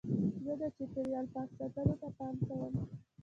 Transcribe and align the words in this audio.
زه 0.43 0.53
د 0.59 0.63
چاپېریال 0.75 1.25
پاک 1.33 1.49
ساتلو 1.57 1.95
ته 2.01 2.07
پام 2.17 2.35
کوم. 2.45 2.73